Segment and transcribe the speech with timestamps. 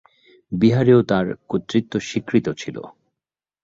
[0.51, 2.77] বিহারেও তাঁর কর্তৃত্ব স্বীকৃত ছিল।